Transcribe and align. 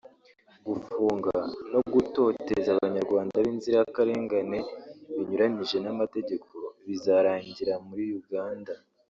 gufunga 0.67 1.33
no 1.73 1.79
gutoteza 1.93 2.67
abanyarwanda 2.75 3.35
b’inzirakarengane 3.43 4.59
binyuranyije 5.15 5.77
n’amategeko 5.81 6.49
bizarangirira 6.87 7.75
muri 7.87 8.05
Uganda 8.21 8.71